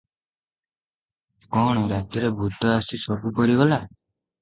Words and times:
କଣ 1.57 1.85
ରାତିରେ 1.93 2.35
ଭୁତ 2.43 2.75
ଆସି 2.81 3.03
ସବୁ 3.07 3.39
କରିଗଲା? 3.45 3.85